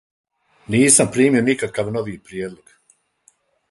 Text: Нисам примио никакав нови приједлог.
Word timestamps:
Нисам 0.75 1.13
примио 1.17 1.45
никакав 1.51 1.95
нови 2.01 2.19
приједлог. 2.29 2.79